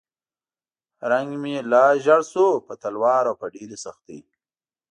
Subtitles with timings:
[1.11, 4.19] رنګ مې لا ژیړ شو په تلوار او په ډېرې سختۍ.